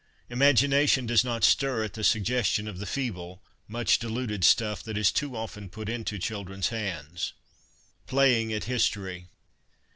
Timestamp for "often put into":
5.37-6.17